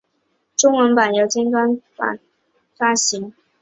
[0.57, 2.19] 中文版由尖端出版
[2.75, 3.35] 发行。